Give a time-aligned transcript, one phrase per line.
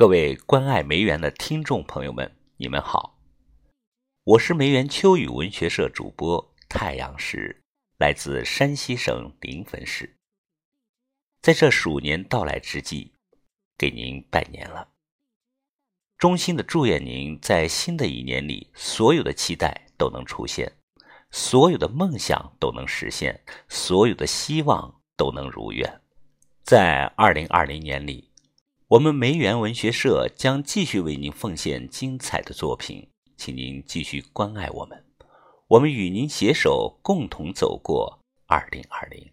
[0.00, 3.18] 各位关爱梅园的听众朋友们，你们好，
[4.24, 7.62] 我是梅园秋雨文学社主播太阳石，
[7.98, 10.16] 来自山西省临汾市。
[11.42, 13.12] 在这鼠年到来之际，
[13.76, 14.88] 给您拜年了。
[16.16, 20.72] 衷心的祝愿您在新的一年里，所有的期待都能出现，
[21.30, 26.00] 所有的梦想都能实现，所有的希望都能如愿。
[26.62, 28.29] 在二零二零年里。
[28.90, 35.04] 我们梅园文学社将继续为您奉献精彩的作品，请您继续关爱我们，
[35.68, 39.30] 我们与您携手共同走过二零二零。